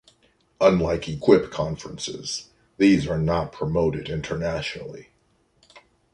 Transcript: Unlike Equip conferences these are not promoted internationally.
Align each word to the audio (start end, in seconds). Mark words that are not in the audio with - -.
Unlike 0.59 1.07
Equip 1.09 1.51
conferences 1.51 2.49
these 2.77 3.05
are 3.07 3.19
not 3.19 3.51
promoted 3.51 4.09
internationally. 4.09 5.09